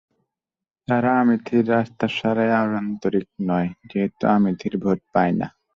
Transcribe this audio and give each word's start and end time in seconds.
তারা 0.87 1.11
আমেথির 1.21 1.63
রাস্তা 1.69 2.05
সারাইয়ে 2.17 2.57
আন্তরিক 2.79 3.27
নয়, 3.49 3.69
যেহেতু 3.89 4.23
আমেথির 4.37 4.73
ভোট 4.83 4.99
পায় 5.13 5.33
না। 5.39 5.47